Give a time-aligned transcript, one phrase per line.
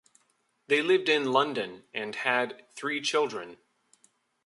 [0.65, 3.57] They lived in London, and had three children.